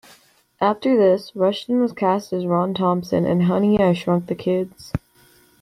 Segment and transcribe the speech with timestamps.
[0.59, 4.91] After this, Rushton was cast as Ron Thompson in "Honey, I Shrunk the Kids".